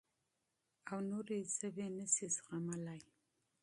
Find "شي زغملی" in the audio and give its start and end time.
2.13-3.01